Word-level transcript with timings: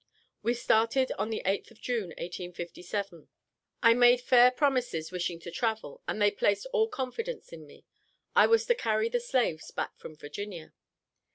We 0.41 0.55
started 0.55 1.11
on 1.19 1.29
the 1.29 1.43
8th 1.45 1.69
of 1.69 1.79
June, 1.79 2.07
1857. 2.17 3.27
I 3.83 3.93
made 3.93 4.19
fair 4.19 4.49
promises 4.49 5.11
wishing 5.11 5.39
to 5.41 5.51
travel, 5.51 6.01
and 6.07 6.19
they 6.19 6.31
placed 6.31 6.65
all 6.73 6.87
confidence 6.87 7.53
in 7.53 7.67
me. 7.67 7.85
I 8.35 8.47
was 8.47 8.65
to 8.65 8.73
carry 8.73 9.09
the 9.09 9.19
slaves 9.19 9.69
back 9.69 9.95
from 9.99 10.15
Virginia. 10.15 10.73